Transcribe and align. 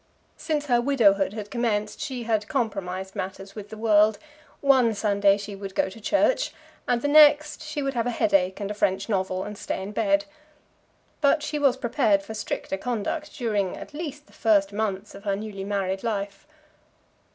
Since 0.35 0.65
her 0.65 0.81
widowhood 0.81 1.33
had 1.33 1.51
commenced, 1.51 1.99
she 2.01 2.23
had 2.23 2.47
compromised 2.47 3.15
matters 3.15 3.53
with 3.53 3.69
the 3.69 3.77
world. 3.77 4.17
One 4.59 4.95
Sunday 4.95 5.37
she 5.37 5.55
would 5.55 5.75
go 5.75 5.89
to 5.89 6.01
church, 6.01 6.55
and 6.87 7.03
the 7.03 7.07
next 7.07 7.61
she 7.61 7.83
would 7.83 7.93
have 7.93 8.07
a 8.07 8.09
headache 8.09 8.59
and 8.59 8.71
a 8.71 8.73
French 8.73 9.07
novel 9.09 9.43
and 9.43 9.55
stay 9.55 9.79
in 9.83 9.91
bed. 9.91 10.25
But 11.21 11.43
she 11.43 11.59
was 11.59 11.77
prepared 11.77 12.23
for 12.23 12.33
stricter 12.33 12.77
conduct 12.77 13.35
during 13.37 13.77
at 13.77 13.93
least 13.93 14.25
the 14.25 14.33
first 14.33 14.73
months 14.73 15.13
of 15.13 15.23
her 15.23 15.35
newly 15.35 15.63
married 15.63 16.01
life. 16.03 16.47